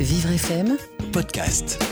Vivre 0.00 0.30
FM 0.30 0.76
Podcast. 1.12 1.84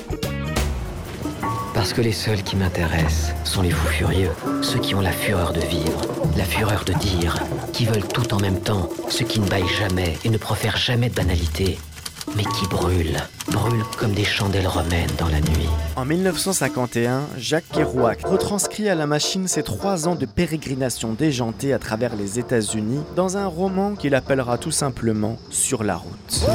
Parce 1.75 1.93
que 1.93 2.01
les 2.01 2.13
seuls 2.13 2.45
qui 2.45 2.55
m'intéressent 2.55 3.35
sont 3.43 3.63
les 3.63 3.71
fous 3.71 3.89
furieux, 3.89 4.31
ceux 4.63 4.79
qui 4.79 4.95
ont 4.95 5.01
la 5.01 5.11
fureur 5.11 5.53
de 5.53 5.59
vivre, 5.59 6.03
la 6.37 6.45
fureur 6.45 6.85
de 6.85 6.93
dire, 6.93 7.43
qui 7.73 7.85
veulent 7.85 8.07
tout 8.07 8.33
en 8.33 8.39
même 8.39 8.61
temps, 8.61 8.89
ceux 9.09 9.25
qui 9.25 9.41
ne 9.41 9.49
baillent 9.49 9.75
jamais 9.81 10.17
et 10.25 10.31
ne 10.31 10.39
profèrent 10.39 10.77
jamais 10.77 11.09
de 11.09 11.17
banalité, 11.17 11.81
mais 12.37 12.45
qui 12.45 12.69
brûlent, 12.69 13.21
brûlent 13.51 13.83
comme 13.99 14.13
des 14.13 14.25
chandelles 14.25 14.69
romaines 14.69 15.11
dans 15.19 15.29
la 15.29 15.41
nuit. 15.41 15.69
En 15.97 16.05
1951, 16.05 17.27
Jacques 17.37 17.69
Kerouac 17.73 18.25
retranscrit 18.25 18.89
à 18.89 18.95
la 18.95 19.09
machine 19.09 19.49
ses 19.49 19.65
trois 19.65 20.07
ans 20.07 20.15
de 20.15 20.27
pérégrination 20.27 21.13
déjantée 21.13 21.73
à 21.73 21.81
travers 21.81 22.15
les 22.15 22.39
États-Unis 22.39 23.01
dans 23.17 23.37
un 23.37 23.49
roman 23.49 23.97
qu'il 23.97 24.15
appellera 24.15 24.59
tout 24.59 24.71
simplement 24.71 25.39
Sur 25.51 25.83
la 25.83 25.97
route. 25.97 26.47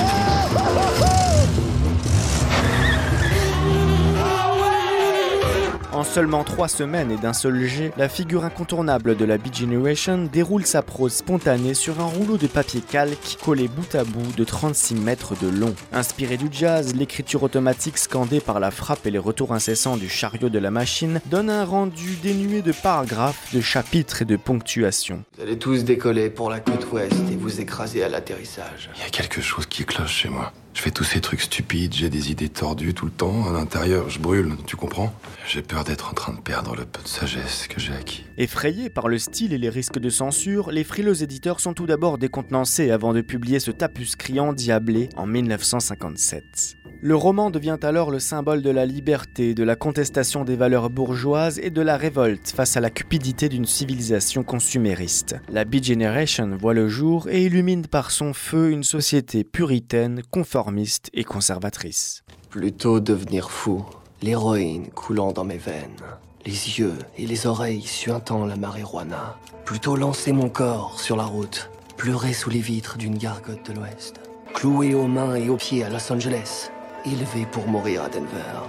Seulement 6.12 6.44
trois 6.44 6.68
semaines 6.68 7.10
et 7.10 7.16
d'un 7.16 7.32
seul 7.32 7.64
jet, 7.64 7.94
la 7.96 8.10
figure 8.10 8.44
incontournable 8.44 9.16
de 9.16 9.24
la 9.24 9.38
Beat 9.38 9.56
Generation 9.56 10.28
déroule 10.30 10.66
sa 10.66 10.82
prose 10.82 11.14
spontanée 11.14 11.74
sur 11.74 12.02
un 12.02 12.06
rouleau 12.06 12.36
de 12.36 12.48
papier 12.48 12.82
calque 12.82 13.38
collé 13.42 13.70
bout 13.70 13.96
à 13.96 14.04
bout 14.04 14.30
de 14.36 14.44
36 14.44 14.96
mètres 14.96 15.36
de 15.42 15.48
long. 15.48 15.74
Inspiré 15.94 16.36
du 16.36 16.50
jazz, 16.52 16.94
l'écriture 16.96 17.44
automatique 17.44 17.98
scandée 17.98 18.42
par 18.42 18.60
la 18.60 18.72
frappe 18.72 19.06
et 19.06 19.12
les 19.12 19.20
retours 19.20 19.54
incessants 19.54 19.96
du 19.96 20.10
chariot 20.10 20.50
de 20.50 20.60
la 20.60 20.70
machine 20.70 21.22
donne 21.28 21.50
un 21.50 21.64
rendu 21.64 22.18
dénué 22.22 22.62
de 22.62 22.74
paragraphes, 22.74 23.54
de 23.54 23.62
chapitres 23.62 24.24
et 24.24 24.26
de 24.26 24.36
ponctuation. 24.36 25.24
Vous 25.38 25.44
allez 25.44 25.58
tous 25.58 25.86
décoller 25.86 26.30
pour 26.30 26.50
la 26.50 26.60
côte 26.60 26.92
ouest 26.92 27.16
et 27.32 27.38
vous 27.38 27.62
écraser 27.62 28.04
à 28.04 28.10
l'atterrissage. 28.10 28.90
Il 28.98 29.02
y 29.02 29.06
a 29.06 29.10
quelque 29.10 29.40
chose 29.40 29.66
qui 29.66 29.86
cloche 29.86 30.12
chez 30.14 30.30
moi. 30.30 30.52
Je 30.74 30.82
fais 30.82 30.92
tous 30.92 31.04
ces 31.04 31.22
trucs 31.22 31.42
stupides, 31.42 31.94
j'ai 31.94 32.10
des 32.10 32.32
idées 32.32 32.50
tordues 32.50 32.94
tout 32.94 33.06
le 33.06 33.12
temps. 33.12 33.48
À 33.48 33.54
l'intérieur, 33.54 34.10
je 34.10 34.20
brûle, 34.20 34.56
tu 34.66 34.76
comprends? 34.76 35.14
J'ai 35.48 35.62
peur 35.62 35.84
d'être 35.84 36.10
en 36.10 36.14
train 36.14 36.34
de 36.34 36.40
perdre 36.40 36.76
le 36.76 36.86
peu 36.86 37.04
de 37.04 37.08
sagesse 37.08 37.68
que 37.68 37.80
j'ai 37.80 37.94
acquis. 37.94 38.26
Effrayés 38.38 38.90
par 38.90 39.08
le 39.08 39.20
style 39.20 39.54
et 39.54 39.58
les 39.58 39.70
risques 39.70 40.00
de 40.00 40.10
censure, 40.10 40.72
les 40.72 40.84
frileux 40.84 41.24
éditeurs 41.24 41.60
sont 41.60 41.74
tout 41.74 41.86
d'abord 41.86 42.18
décontenancés 42.18 42.90
avant 42.90 43.14
de 43.14 43.22
publier 43.22 43.60
ce 43.60 43.72
tapuscrit 43.72 44.40
endiablé 44.40 45.10
en 45.18 45.28
1957. 45.28 46.78
Le 47.04 47.16
roman 47.16 47.50
devient 47.50 47.80
alors 47.82 48.12
le 48.12 48.20
symbole 48.20 48.62
de 48.62 48.70
la 48.70 48.86
liberté, 48.86 49.56
de 49.56 49.64
la 49.64 49.76
contestation 49.76 50.44
des 50.46 50.56
valeurs 50.56 50.92
bourgeoises 50.92 51.58
et 51.58 51.72
de 51.72 51.82
la 51.82 51.98
révolte 51.98 52.52
face 52.52 52.78
à 52.78 52.80
la 52.80 52.92
cupidité 52.92 53.50
d'une 53.50 53.66
civilisation 53.66 54.44
consumériste. 54.44 55.36
La 55.50 55.66
Beat 55.66 55.84
Generation 55.84 56.56
voit 56.60 56.76
le 56.76 56.88
jour 56.88 57.28
et 57.28 57.44
illumine 57.44 57.88
par 57.88 58.12
son 58.12 58.34
feu 58.34 58.70
une 58.70 58.84
société 58.84 59.44
puritaine, 59.44 60.22
conformiste 60.30 61.10
et 61.16 61.24
conservatrice. 61.24 62.24
Plutôt 62.52 63.00
devenir 63.00 63.50
fou, 63.50 63.84
l'héroïne 64.22 64.92
coulant 64.92 65.32
dans 65.32 65.44
mes 65.44 65.58
veines, 65.58 65.98
les 66.46 66.78
yeux 66.78 67.00
et 67.18 67.26
les 67.26 67.48
oreilles 67.48 67.82
suintant 67.82 68.46
la 68.46 68.58
marijuana. 68.58 69.40
Plutôt 69.66 69.96
lancer 69.96 70.34
mon 70.34 70.50
corps 70.50 71.00
sur 71.00 71.16
la 71.16 71.26
route, 71.26 71.72
pleurer 71.98 72.34
sous 72.34 72.52
les 72.52 72.60
vitres 72.60 73.00
d'une 73.00 73.18
gargote 73.18 73.68
de 73.68 73.74
l'Ouest, 73.74 74.20
cloué 74.54 74.94
aux 74.94 75.08
mains 75.08 75.34
et 75.34 75.50
aux 75.50 75.58
pieds 75.58 75.84
à 75.84 75.90
Los 75.90 76.14
Angeles, 76.14 76.70
élevé 77.06 77.46
pour 77.52 77.68
mourir 77.68 78.04
à 78.04 78.10
Denver 78.10 78.62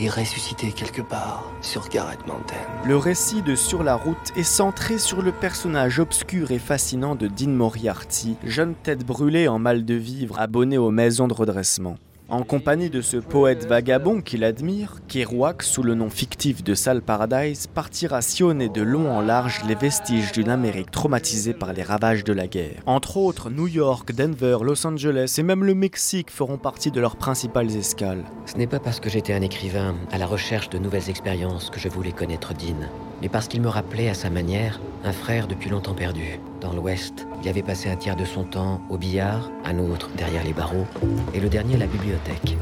et 0.00 0.08
ressuscité 0.08 0.72
quelque 0.72 1.02
part 1.02 1.50
sur 1.60 1.88
Garrett 1.88 2.24
Mountain. 2.26 2.54
Le 2.86 2.96
récit 2.96 3.42
de 3.42 3.54
Sur 3.54 3.82
la 3.82 3.96
route 3.96 4.32
est 4.36 4.44
centré 4.44 4.98
sur 4.98 5.22
le 5.22 5.32
personnage 5.32 5.98
obscur 5.98 6.50
et 6.50 6.58
fascinant 6.58 7.14
de 7.14 7.26
Dean 7.26 7.50
Moriarty, 7.50 8.36
jeune 8.44 8.74
tête 8.74 9.04
brûlée 9.04 9.48
en 9.48 9.58
mal 9.58 9.84
de 9.84 9.94
vivre, 9.94 10.38
abonné 10.38 10.78
aux 10.78 10.90
maisons 10.90 11.28
de 11.28 11.34
redressement. 11.34 11.96
En 12.30 12.42
compagnie 12.42 12.90
de 12.90 13.00
ce 13.00 13.16
poète 13.16 13.64
vagabond 13.66 14.20
qu'il 14.20 14.44
admire, 14.44 14.96
Kerouac, 15.08 15.62
sous 15.62 15.82
le 15.82 15.94
nom 15.94 16.10
fictif 16.10 16.62
de 16.62 16.74
Sal 16.74 17.00
Paradise, 17.00 17.68
partira 17.68 18.20
sillonner 18.20 18.68
de 18.68 18.82
long 18.82 19.10
en 19.10 19.22
large 19.22 19.62
les 19.66 19.74
vestiges 19.74 20.32
d'une 20.32 20.50
Amérique 20.50 20.90
traumatisée 20.90 21.54
par 21.54 21.72
les 21.72 21.82
ravages 21.82 22.24
de 22.24 22.34
la 22.34 22.46
guerre. 22.46 22.82
Entre 22.84 23.16
autres, 23.16 23.48
New 23.48 23.66
York, 23.66 24.12
Denver, 24.12 24.58
Los 24.60 24.86
Angeles 24.86 25.36
et 25.38 25.42
même 25.42 25.64
le 25.64 25.74
Mexique 25.74 26.30
feront 26.30 26.58
partie 26.58 26.90
de 26.90 27.00
leurs 27.00 27.16
principales 27.16 27.74
escales. 27.74 28.24
Ce 28.44 28.58
n'est 28.58 28.66
pas 28.66 28.78
parce 28.78 29.00
que 29.00 29.08
j'étais 29.08 29.32
un 29.32 29.40
écrivain 29.40 29.94
à 30.12 30.18
la 30.18 30.26
recherche 30.26 30.68
de 30.68 30.76
nouvelles 30.76 31.08
expériences 31.08 31.70
que 31.70 31.80
je 31.80 31.88
voulais 31.88 32.12
connaître 32.12 32.52
Dean, 32.52 32.90
mais 33.22 33.30
parce 33.30 33.48
qu'il 33.48 33.62
me 33.62 33.68
rappelait 33.68 34.10
à 34.10 34.14
sa 34.14 34.28
manière 34.28 34.80
un 35.02 35.12
frère 35.12 35.46
depuis 35.46 35.70
longtemps 35.70 35.94
perdu. 35.94 36.38
Dans 36.60 36.72
l'Ouest, 36.72 37.28
il 37.40 37.48
avait 37.48 37.62
passé 37.62 37.88
un 37.88 37.94
tiers 37.94 38.16
de 38.16 38.24
son 38.24 38.42
temps 38.42 38.80
au 38.90 38.98
billard, 38.98 39.50
un 39.64 39.78
autre 39.78 40.10
derrière 40.16 40.42
les 40.42 40.52
barreaux, 40.52 40.86
et 41.32 41.38
le 41.38 41.48
dernier 41.48 41.76
à 41.76 41.78
la 41.78 41.86
bibliothèque. 41.86 42.56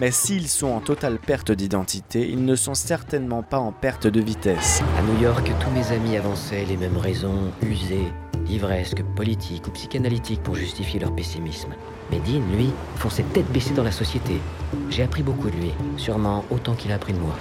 Mais 0.00 0.10
s'ils 0.10 0.48
sont 0.48 0.66
en 0.66 0.80
totale 0.80 1.18
perte 1.20 1.52
d'identité, 1.52 2.28
ils 2.28 2.44
ne 2.44 2.56
sont 2.56 2.74
certainement 2.74 3.44
pas 3.44 3.58
en 3.58 3.70
perte 3.70 4.08
de 4.08 4.20
vitesse. 4.20 4.82
À 4.98 5.02
New 5.02 5.22
York, 5.22 5.48
tous 5.60 5.70
mes 5.70 5.92
amis 5.92 6.16
avançaient 6.16 6.64
les 6.64 6.76
mêmes 6.76 6.96
raisons 6.96 7.52
usées, 7.62 8.12
livresques, 8.46 9.02
politiques 9.16 9.66
ou 9.66 9.70
psychanalytiques 9.70 10.42
pour 10.42 10.54
justifier 10.54 11.00
leur 11.00 11.14
pessimisme. 11.14 11.70
Mais 12.10 12.18
Dean, 12.18 12.42
lui, 12.54 12.70
fonçait 12.96 13.24
tête 13.32 13.50
baissée 13.50 13.72
dans 13.74 13.82
la 13.82 13.90
société. 13.90 14.40
J'ai 14.90 15.02
appris 15.02 15.22
beaucoup 15.22 15.48
de 15.48 15.56
lui, 15.56 15.72
sûrement 15.96 16.44
autant 16.50 16.74
qu'il 16.74 16.92
a 16.92 16.96
appris 16.96 17.14
de 17.14 17.18
moi. 17.18 17.34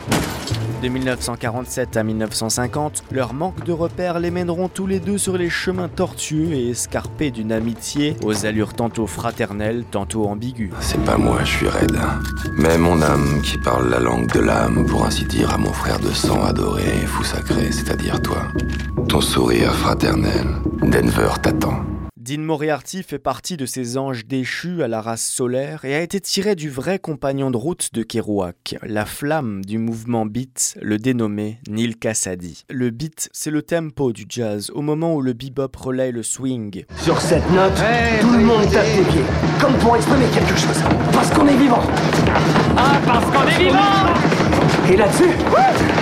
De 0.82 0.88
1947 0.88 1.98
à 1.98 2.04
1950, 2.04 3.04
leur 3.12 3.34
manque 3.34 3.64
de 3.66 3.72
repères 3.72 4.20
les 4.20 4.32
mèneront 4.32 4.70
tous 4.70 4.88
les 4.88 5.00
deux 5.00 5.18
sur 5.18 5.38
les 5.38 5.50
chemins 5.50 5.90
tortueux 5.90 6.54
et 6.54 6.70
escarpés 6.70 7.32
d'une 7.32 7.52
amitié 7.52 8.16
aux 8.24 8.46
allures 8.46 8.74
tantôt 8.74 9.08
fraternelles, 9.08 9.84
tantôt 9.90 10.26
ambiguës. 10.28 10.72
C'est 10.80 11.04
pas 11.04 11.18
moi, 11.18 11.40
je 11.44 11.58
suis 11.58 11.68
raide. 11.68 12.00
Mais 12.58 12.78
mon 12.78 13.02
âme 13.02 13.42
qui 13.44 13.58
parle 13.58 13.90
la 13.90 14.00
langue 14.00 14.32
de 14.32 14.40
l'âme, 14.40 14.86
pour 14.86 15.06
ainsi 15.06 15.26
dire, 15.26 15.54
à 15.54 15.58
mon 15.58 15.74
frère 15.74 16.00
de 16.00 16.12
sang 16.12 16.44
adoré 16.44 16.84
et 16.84 17.06
fou 17.06 17.24
sacré, 17.24 17.72
c'est-à-dire 17.72 18.22
toi. 18.22 18.48
Ton 19.14 19.22
sourire 19.22 19.76
fraternel, 19.76 20.48
Denver 20.82 21.30
t'attend. 21.40 21.86
Dean 22.18 22.40
Moriarty 22.40 23.04
fait 23.04 23.20
partie 23.20 23.58
de 23.58 23.68
ces 23.68 24.00
anges 24.00 24.26
déchus 24.26 24.82
à 24.82 24.88
la 24.88 25.02
race 25.02 25.24
solaire 25.24 25.86
et 25.86 25.94
a 25.94 26.02
été 26.02 26.20
tiré 26.20 26.56
du 26.56 26.72
vrai 26.72 26.98
compagnon 26.98 27.52
de 27.52 27.58
route 27.58 27.94
de 27.94 28.02
Kerouac, 28.02 28.76
la 28.82 29.06
flamme 29.06 29.64
du 29.64 29.78
mouvement 29.78 30.26
beat, 30.26 30.80
le 30.82 30.98
dénommé 30.98 31.60
Neil 31.70 31.94
Cassady. 31.94 32.64
Le 32.72 32.90
beat, 32.90 33.30
c'est 33.34 33.52
le 33.52 33.62
tempo 33.62 34.14
du 34.14 34.26
jazz, 34.28 34.72
au 34.74 34.82
moment 34.82 35.14
où 35.14 35.22
le 35.22 35.34
bebop 35.34 35.78
relaye 35.78 36.12
le 36.12 36.24
swing. 36.24 36.84
Sur 37.00 37.22
cette 37.22 37.48
note, 37.52 37.80
tout 38.20 38.32
le 38.32 38.44
monde 38.44 38.64
tape 38.72 38.96
des 38.96 39.12
pieds, 39.12 39.26
comme 39.62 39.76
pour 39.76 39.96
exprimer 39.96 40.26
quelque 40.34 40.58
chose, 40.58 40.82
parce 41.12 41.30
qu'on 41.30 41.48
est 41.48 41.58
vivant. 41.58 41.84
Ah, 42.76 43.00
parce 43.06 43.26
qu'on 43.26 43.48
est 43.48 43.64
vivant 43.64 44.92
Et 44.92 44.98
là-dessus, 44.98 45.30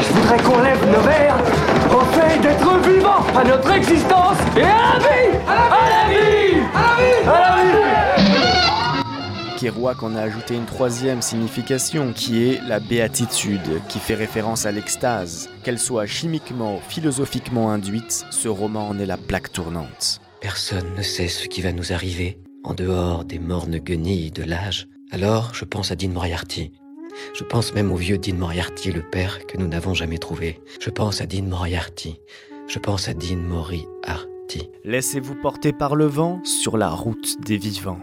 je 0.01 0.13
voudrais 0.13 0.41
qu'on 0.43 0.61
lève 0.61 0.85
nos 0.85 1.01
verres 1.01 1.70
au 1.93 1.99
fait 2.01 2.39
d'être 2.41 2.79
vivant, 2.79 3.25
à 3.35 3.43
notre 3.43 3.71
existence 3.71 4.37
et 4.57 4.63
à 4.63 4.93
la 4.93 4.99
vie 4.99 5.37
À 5.47 5.69
la 5.89 6.13
vie 6.13 6.57
À 6.73 6.81
la 6.89 7.03
vie 7.03 7.27
À 7.27 7.55
la 7.55 7.63
vie 7.63 7.71
Kerouac 9.61 10.01
en 10.01 10.15
a 10.15 10.21
ajouté 10.21 10.55
une 10.55 10.65
troisième 10.65 11.21
signification 11.21 12.13
qui 12.13 12.47
est 12.47 12.59
la 12.67 12.79
béatitude, 12.79 13.79
qui 13.89 13.99
fait 13.99 14.15
référence 14.15 14.65
à 14.65 14.71
l'extase. 14.71 15.49
Qu'elle 15.63 15.77
soit 15.77 16.07
chimiquement 16.07 16.77
ou 16.77 16.79
philosophiquement 16.89 17.69
induite, 17.69 18.25
ce 18.31 18.47
roman 18.47 18.89
en 18.89 18.97
est 18.97 19.05
la 19.05 19.17
plaque 19.17 19.51
tournante. 19.51 20.19
Personne 20.41 20.95
ne 20.97 21.03
sait 21.03 21.27
ce 21.27 21.47
qui 21.47 21.61
va 21.61 21.73
nous 21.73 21.93
arriver, 21.93 22.39
en 22.63 22.73
dehors 22.73 23.23
des 23.23 23.37
mornes 23.37 23.77
guenilles 23.77 24.31
de 24.31 24.43
l'âge. 24.43 24.87
Alors, 25.11 25.53
je 25.53 25.65
pense 25.65 25.91
à 25.91 25.95
Dean 25.95 26.09
Moriarty. 26.09 26.71
Je 27.33 27.43
pense 27.43 27.73
même 27.73 27.91
au 27.91 27.95
vieux 27.95 28.17
Dean 28.17 28.35
Moriarty, 28.35 28.91
le 28.91 29.01
père 29.01 29.45
que 29.45 29.57
nous 29.57 29.67
n'avons 29.67 29.93
jamais 29.93 30.17
trouvé. 30.17 30.59
Je 30.79 30.89
pense 30.89 31.21
à 31.21 31.25
Dean 31.25 31.43
Moriarty. 31.43 32.19
Je 32.67 32.79
pense 32.79 33.07
à 33.07 33.13
Dean 33.13 33.37
Moriarty. 33.37 34.69
Laissez-vous 34.83 35.35
porter 35.35 35.73
par 35.73 35.95
le 35.95 36.05
vent 36.05 36.43
sur 36.43 36.77
la 36.77 36.89
route 36.89 37.41
des 37.45 37.57
vivants. 37.57 37.99